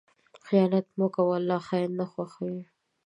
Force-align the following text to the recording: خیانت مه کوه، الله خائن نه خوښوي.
خیانت 0.45 0.85
مه 0.97 1.07
کوه، 1.15 1.33
الله 1.39 1.59
خائن 1.67 1.91
نه 1.99 2.05
خوښوي. 2.11 2.63